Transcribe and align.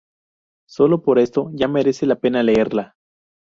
Sólo 0.67 1.03
por 1.03 1.19
esto 1.19 1.51
ya 1.53 1.67
merece 1.67 2.07
la 2.07 2.15
pena 2.15 2.41
leerla. 2.41 2.95